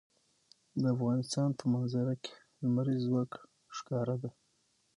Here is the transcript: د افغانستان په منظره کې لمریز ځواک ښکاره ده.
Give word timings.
د 0.81 0.83
افغانستان 0.95 1.49
په 1.59 1.63
منظره 1.73 2.15
کې 2.23 2.33
لمریز 2.61 3.01
ځواک 3.07 3.31
ښکاره 3.77 4.15
ده. 4.21 4.29